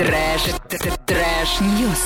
Trash, 0.00 0.42
trash 1.04 1.54
news. 1.54 2.04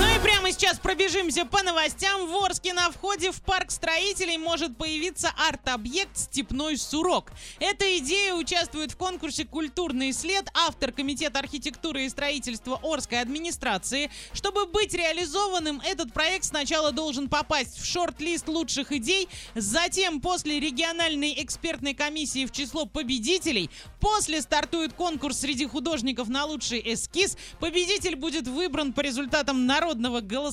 Ну 0.00 0.06
и 0.12 0.18
прямо 0.18 0.47
сейчас 0.58 0.80
пробежимся 0.80 1.44
по 1.44 1.62
новостям. 1.62 2.26
В 2.26 2.34
Орске 2.44 2.72
на 2.72 2.90
входе 2.90 3.30
в 3.30 3.40
парк 3.42 3.70
строителей 3.70 4.38
может 4.38 4.76
появиться 4.76 5.30
арт-объект 5.48 6.18
«Степной 6.18 6.76
сурок». 6.76 7.30
Эта 7.60 7.98
идея 7.98 8.34
участвует 8.34 8.90
в 8.90 8.96
конкурсе 8.96 9.44
«Культурный 9.44 10.12
след» 10.12 10.50
автор 10.54 10.90
Комитета 10.90 11.38
архитектуры 11.38 12.06
и 12.06 12.08
строительства 12.08 12.80
Орской 12.82 13.20
администрации. 13.20 14.10
Чтобы 14.32 14.66
быть 14.66 14.94
реализованным, 14.94 15.80
этот 15.84 16.12
проект 16.12 16.46
сначала 16.46 16.90
должен 16.90 17.28
попасть 17.28 17.78
в 17.78 17.84
шорт-лист 17.84 18.48
лучших 18.48 18.90
идей, 18.90 19.28
затем 19.54 20.20
после 20.20 20.58
региональной 20.58 21.34
экспертной 21.40 21.94
комиссии 21.94 22.46
в 22.46 22.50
число 22.50 22.84
победителей, 22.84 23.70
после 24.00 24.42
стартует 24.42 24.92
конкурс 24.92 25.38
среди 25.38 25.66
художников 25.66 26.28
на 26.28 26.46
лучший 26.46 26.82
эскиз, 26.84 27.36
победитель 27.60 28.16
будет 28.16 28.48
выбран 28.48 28.92
по 28.92 29.02
результатам 29.02 29.66
народного 29.66 30.20
голосования, 30.20 30.47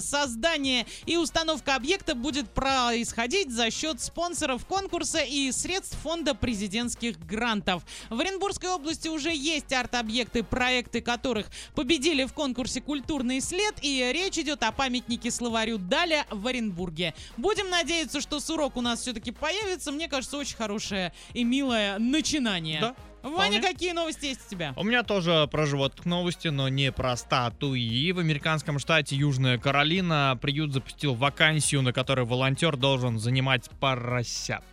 создание 0.00 0.86
и 1.06 1.16
установка 1.16 1.74
объекта 1.74 2.14
будет 2.14 2.50
происходить 2.50 3.50
за 3.50 3.70
счет 3.70 4.00
спонсоров 4.00 4.66
конкурса 4.66 5.20
и 5.20 5.50
средств 5.52 5.96
фонда 6.02 6.34
президентских 6.34 7.18
грантов. 7.18 7.82
В 8.10 8.20
Оренбургской 8.20 8.70
области 8.70 9.08
уже 9.08 9.34
есть 9.34 9.72
арт-объекты, 9.72 10.42
проекты 10.42 11.00
которых 11.00 11.46
победили 11.74 12.24
в 12.24 12.32
конкурсе 12.32 12.80
«Культурный 12.80 13.40
след», 13.40 13.74
и 13.82 14.10
речь 14.12 14.38
идет 14.38 14.62
о 14.62 14.72
памятнике 14.72 15.30
словарю 15.30 15.78
Даля 15.78 16.26
в 16.30 16.46
Оренбурге. 16.46 17.14
Будем 17.36 17.70
надеяться, 17.70 18.20
что 18.20 18.40
сурок 18.40 18.76
у 18.76 18.80
нас 18.80 19.00
все-таки 19.00 19.30
появится. 19.30 19.92
Мне 19.92 20.08
кажется, 20.08 20.36
очень 20.36 20.56
хорошее 20.56 21.12
и 21.32 21.44
милое 21.44 21.98
начинание. 21.98 22.80
Да, 22.80 22.96
Ваня, 23.22 23.60
какие 23.60 23.92
новости 23.92 24.26
есть 24.26 24.46
у 24.46 24.50
тебя? 24.50 24.72
У 24.76 24.84
меня 24.84 25.02
тоже 25.02 25.48
про 25.50 25.66
животных 25.66 26.06
новости, 26.06 26.48
но 26.48 26.68
не 26.68 26.92
про 26.92 27.16
статуи. 27.16 28.12
В 28.12 28.18
американском 28.18 28.78
штате 28.78 29.16
Южная 29.16 29.58
Каролина 29.58 30.38
приют 30.40 30.72
запустил 30.72 31.14
вакансию, 31.14 31.82
на 31.82 31.92
которой 31.92 32.24
волонтер 32.24 32.76
должен 32.76 33.18
занимать 33.18 33.68
поросят. 33.80 34.64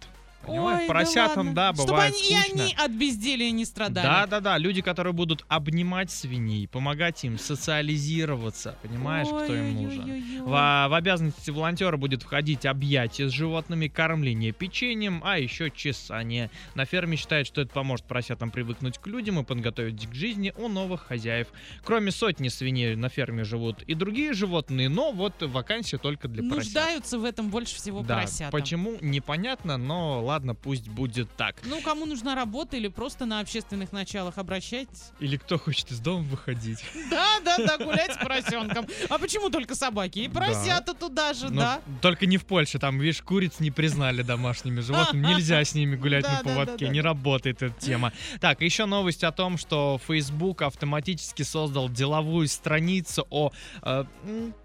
Понимаешь, 0.45 0.81
Ой, 0.81 0.87
да 0.87 0.93
поросятам, 0.93 1.47
ладно. 1.47 1.53
да, 1.53 1.73
Чтобы 1.73 1.89
бывает 1.91 2.13
они, 2.13 2.21
и 2.23 2.35
скучно. 2.41 2.63
они 2.63 2.75
от 2.77 2.91
безделия 2.91 3.51
не 3.51 3.65
страдали. 3.65 4.05
Да, 4.05 4.27
да, 4.27 4.39
да, 4.39 4.57
люди, 4.57 4.81
которые 4.81 5.13
будут 5.13 5.43
обнимать 5.47 6.11
свиней, 6.11 6.67
помогать 6.67 7.23
им 7.23 7.37
социализироваться, 7.39 8.77
понимаешь, 8.81 9.27
кто 9.27 9.55
им 9.55 9.73
нужен. 9.83 10.03
Ой-ой-ой-ой. 10.05 10.41
В, 10.41 10.49
в 10.89 10.93
обязанности 10.95 11.49
волонтера 11.51 11.97
будет 11.97 12.23
входить 12.23 12.65
объятие 12.65 13.29
с 13.29 13.31
животными, 13.31 13.87
кормление 13.87 14.51
печеньем, 14.51 15.21
а 15.23 15.39
еще 15.39 15.71
чесание. 15.71 16.49
На 16.75 16.85
ферме 16.85 17.17
считают, 17.17 17.47
что 17.47 17.61
это 17.61 17.71
поможет 17.73 18.05
поросятам 18.05 18.51
привыкнуть 18.51 18.97
к 18.97 19.07
людям 19.07 19.39
и 19.39 19.43
подготовить 19.43 20.07
к 20.09 20.13
жизни 20.13 20.53
у 20.57 20.67
новых 20.67 21.01
хозяев. 21.07 21.47
Кроме 21.83 22.11
сотни 22.11 22.49
свиней 22.49 22.95
на 22.95 23.09
ферме 23.09 23.43
живут 23.43 23.81
и 23.83 23.93
другие 23.93 24.33
животные, 24.33 24.89
но 24.89 25.11
вот 25.11 25.41
вакансия 25.41 25.97
только 25.97 26.27
для 26.27 26.43
поросят. 26.43 26.73
Нуждаются 26.73 27.17
в 27.19 27.23
этом 27.25 27.49
больше 27.49 27.75
всего 27.75 28.01
Да, 28.01 28.15
поросята. 28.17 28.51
почему, 28.51 28.97
непонятно, 29.01 29.77
но 29.77 30.23
ладно, 30.23 30.34
пусть 30.55 30.87
будет 30.89 31.29
так. 31.37 31.55
Ну, 31.63 31.81
кому 31.81 32.05
нужна 32.05 32.35
работа 32.35 32.75
или 32.77 32.87
просто 32.89 33.25
на 33.25 33.39
общественных 33.39 33.91
началах, 33.91 34.37
обращайтесь. 34.37 35.11
Или 35.19 35.37
кто 35.37 35.57
хочет 35.57 35.91
из 35.91 35.99
дома 35.99 36.23
выходить. 36.23 36.83
Да, 37.09 37.39
да, 37.45 37.57
да, 37.57 37.77
гулять 37.83 38.13
с 38.13 38.17
поросенком. 38.17 38.87
А 39.09 39.17
почему 39.17 39.49
только 39.49 39.75
собаки? 39.75 40.19
И 40.19 40.27
поросята 40.27 40.93
туда 40.93 41.33
же, 41.33 41.49
Но 41.49 41.61
да? 41.61 41.81
Только 42.01 42.25
не 42.25 42.37
в 42.37 42.45
Польше, 42.45 42.79
там, 42.79 42.99
видишь, 42.99 43.21
куриц 43.21 43.59
не 43.59 43.71
признали 43.71 44.21
домашними 44.21 44.81
животными, 44.81 45.25
нельзя 45.35 45.63
с 45.63 45.73
ними 45.73 45.95
гулять 45.95 46.23
Да, 46.23 46.31
на 46.31 46.37
да, 46.37 46.43
поводке, 46.43 46.85
да, 46.85 46.87
да. 46.87 46.93
не 46.93 47.01
работает 47.01 47.61
эта 47.61 47.79
тема. 47.79 48.11
Так, 48.39 48.61
еще 48.61 48.85
новость 48.85 49.23
о 49.23 49.31
том, 49.31 49.57
что 49.57 49.99
Facebook 50.07 50.61
автоматически 50.63 51.43
создал 51.43 51.89
деловую 51.89 52.47
страницу 52.47 53.25
о 53.29 53.51
э, 53.81 54.05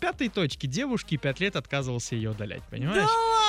пятой 0.01 0.29
точке 0.29 0.67
девушки, 0.67 1.17
пять 1.17 1.41
лет 1.41 1.57
отказывался 1.57 2.15
ее 2.15 2.31
удалять, 2.31 2.63
понимаешь? 2.71 3.09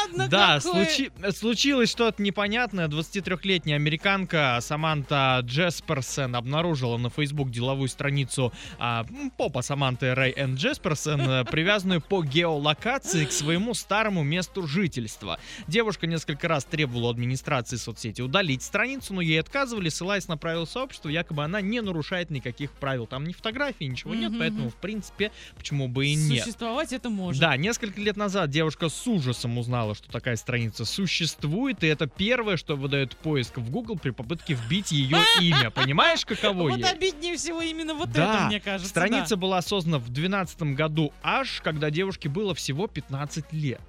Ладно, 0.10 0.28
Да, 0.28 0.60
какой- 0.60 0.86
случи- 0.86 1.12
случилось 1.36 1.90
что-то 2.12 2.24
непонятное. 2.24 2.90
23-летняя 2.90 3.76
американка 3.76 4.58
Саманта 4.62 5.40
Джесперсон 5.44 6.36
обнаружила 6.36 6.98
на 6.98 7.10
Facebook 7.10 7.50
деловую 7.52 7.88
страницу 7.88 8.52
а, 8.80 9.06
попа 9.38 9.62
Саманты 9.62 10.14
Рэй 10.14 10.34
Энн 10.36 10.56
Джесперсон, 10.56 11.22
э, 11.22 11.46
привязанную 11.46 12.02
по 12.02 12.22
геолокации 12.22 13.24
к 13.24 13.32
своему 13.32 13.74
старому 13.74 14.24
месту 14.24 14.68
жительства. 14.68 15.40
Девушка 15.68 16.06
несколько 16.06 16.50
раз 16.50 16.66
требовала 16.66 17.12
администрации 17.12 17.78
соцсети 17.78 18.22
удалить 18.22 18.62
страницу, 18.62 19.14
но 19.14 19.22
ей 19.22 19.40
отказывали, 19.40 19.88
ссылаясь 19.88 20.28
на 20.28 20.36
правила 20.36 20.66
сообщества, 20.66 21.08
якобы 21.08 21.44
она 21.44 21.62
не 21.62 21.82
нарушает 21.82 22.30
никаких 22.30 22.72
правил. 22.74 23.08
Там 23.08 23.26
ни 23.26 23.32
фотографий, 23.32 23.88
ничего 23.88 24.16
нет, 24.16 24.34
поэтому, 24.38 24.70
в 24.70 24.76
принципе, 24.76 25.32
почему 25.56 25.88
бы 25.88 26.08
и 26.08 26.16
нет. 26.16 26.44
Существовать 26.44 26.92
это 26.92 27.10
может. 27.10 27.40
Да, 27.40 27.56
несколько 27.56 28.02
лет 28.02 28.18
назад 28.18 28.50
девушка 28.50 28.90
с 28.90 29.08
ужасом 29.08 29.58
узнала, 29.58 29.96
что 29.96 30.12
такая 30.12 30.36
страница 30.36 30.84
существует, 30.84 31.84
и 31.84 31.88
это 31.91 32.07
первое, 32.07 32.57
что 32.57 32.75
выдает 32.75 33.16
поиск 33.18 33.57
в 33.57 33.69
Google 33.69 33.97
при 33.97 34.12
попытке 34.12 34.53
вбить 34.53 34.91
ее 34.91 35.19
имя. 35.41 35.69
Понимаешь, 35.69 36.25
каково 36.25 36.69
Вот 36.69 36.78
ей? 36.78 36.85
обиднее 36.85 37.38
всего 37.38 37.62
именно 37.62 37.94
вот 37.94 38.12
Да, 38.12 38.35
это, 38.35 38.46
мне 38.47 38.59
кажется. 38.59 38.90
Страница 38.90 39.31
да. 39.31 39.35
была 39.38 39.62
создана 39.62 39.97
в 39.97 40.09
2012 40.09 40.62
году, 40.75 41.13
аж 41.24 41.62
когда 41.63 41.90
девушке 41.90 42.30
было 42.30 42.56
всего 42.56 42.88
15 42.88 43.53
лет. 43.53 43.81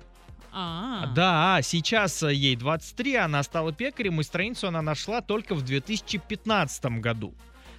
А, 0.52 1.06
Да, 1.14 1.60
сейчас 1.62 2.22
э, 2.22 2.34
ей 2.34 2.56
23, 2.56 3.16
она 3.16 3.42
стала 3.42 3.72
пекарем, 3.72 4.20
и 4.20 4.24
страницу 4.24 4.68
она 4.68 4.82
нашла 4.82 5.22
только 5.22 5.54
в 5.54 5.62
2015 5.62 6.84
году. 7.00 7.34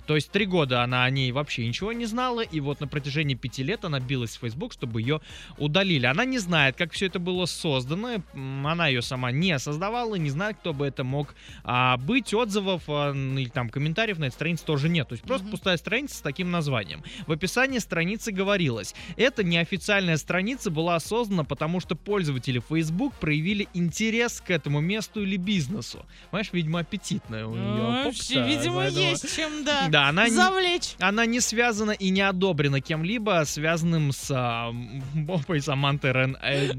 То 0.05 0.15
есть 0.15 0.31
три 0.31 0.45
года 0.45 0.83
она 0.83 1.03
о 1.05 1.09
ней 1.09 1.31
вообще 1.31 1.65
ничего 1.67 1.93
не 1.93 2.05
знала, 2.05 2.41
и 2.41 2.59
вот 2.59 2.79
на 2.79 2.87
протяжении 2.87 3.35
пяти 3.35 3.63
лет 3.63 3.85
она 3.85 3.99
билась 3.99 4.37
в 4.37 4.39
Facebook, 4.41 4.73
чтобы 4.73 5.01
ее 5.01 5.21
удалили. 5.57 6.05
Она 6.05 6.25
не 6.25 6.39
знает, 6.39 6.75
как 6.75 6.91
все 6.91 7.05
это 7.07 7.19
было 7.19 7.45
создано, 7.45 8.21
она 8.33 8.87
ее 8.87 9.01
сама 9.01 9.31
не 9.31 9.57
создавала, 9.59 10.15
не 10.15 10.29
знает, 10.29 10.57
кто 10.59 10.73
бы 10.73 10.85
это 10.85 11.03
мог 11.03 11.35
а, 11.63 11.97
быть. 11.97 12.33
Отзывов 12.33 12.83
а, 12.87 13.11
или 13.13 13.49
там 13.49 13.69
комментариев 13.69 14.17
на 14.17 14.25
этой 14.25 14.33
странице 14.33 14.65
тоже 14.65 14.89
нет. 14.89 15.07
То 15.07 15.13
есть 15.13 15.23
просто 15.23 15.43
Мгм. 15.45 15.51
пустая 15.51 15.77
страница 15.77 16.17
с 16.17 16.21
таким 16.21 16.51
названием. 16.51 17.03
В 17.27 17.31
описании 17.31 17.79
страницы 17.79 18.31
говорилось, 18.31 18.95
эта 19.17 19.43
неофициальная 19.43 20.17
страница 20.17 20.71
была 20.71 20.99
создана, 20.99 21.43
потому 21.43 21.79
что 21.79 21.95
пользователи 21.95 22.61
Facebook 22.67 23.13
проявили 23.15 23.67
интерес 23.73 24.41
к 24.41 24.49
этому 24.51 24.79
месту 24.81 25.21
или 25.23 25.37
бизнесу. 25.37 26.05
Понимаешь, 26.31 26.49
видимо, 26.51 26.79
аппетитная 26.79 27.45
у 27.45 27.55
нее 27.55 27.63
Ну, 27.63 28.03
Вообще, 28.05 28.43
видимо, 28.45 28.87
есть 28.87 29.35
чем, 29.35 29.63
да. 29.63 29.87
Да, 29.93 30.07
она 30.09 30.27
не, 30.27 30.33
Завлечь. 30.33 30.95
она 30.99 31.27
не 31.27 31.39
связана 31.39 31.91
и 31.91 32.09
не 32.09 32.21
одобрена 32.21 32.81
кем-либо, 32.81 33.43
связанным 33.45 34.11
с 34.11 34.25
а, 34.31 34.69
м, 34.71 35.03
попой 35.27 35.61
Саманты 35.61 36.11
Рен 36.11 36.35
э, 36.41 36.71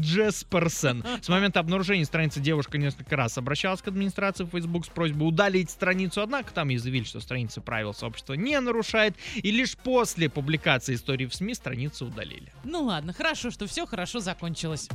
Джесперсон. 0.00 1.04
С 1.22 1.28
момента 1.28 1.60
обнаружения 1.60 2.04
страницы 2.04 2.40
девушка 2.40 2.76
несколько 2.76 3.14
раз 3.14 3.38
обращалась 3.38 3.80
к 3.80 3.86
администрации 3.86 4.44
Facebook 4.44 4.86
с 4.86 4.88
просьбой 4.88 5.28
удалить 5.28 5.70
страницу, 5.70 6.20
однако 6.20 6.52
там 6.52 6.70
ей 6.70 6.78
заявили, 6.78 7.04
что 7.04 7.20
страница 7.20 7.60
правил 7.60 7.94
сообщества 7.94 8.34
не 8.34 8.58
нарушает, 8.58 9.14
и 9.36 9.52
лишь 9.52 9.76
после 9.76 10.28
публикации 10.28 10.96
истории 10.96 11.26
в 11.26 11.34
СМИ 11.36 11.54
страницу 11.54 12.06
удалили. 12.06 12.52
Ну 12.64 12.82
ладно, 12.82 13.12
хорошо, 13.12 13.52
что 13.52 13.68
все 13.68 13.86
хорошо 13.86 14.18
закончилось. 14.18 14.88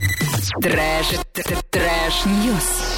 Trash, 0.62 1.08
trash 1.72 2.32
news. 2.32 2.93